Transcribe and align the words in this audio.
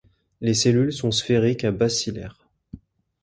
Les 0.39 0.55
cellules 0.55 0.91
sont 0.91 1.11
sphériques 1.11 1.63
à 1.63 1.69
bacillaires. 1.71 2.49